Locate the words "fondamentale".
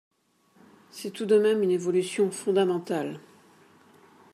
2.31-3.19